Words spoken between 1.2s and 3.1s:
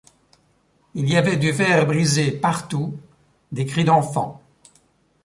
du verre brisé partout,